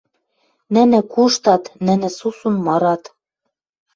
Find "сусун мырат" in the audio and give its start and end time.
2.17-3.03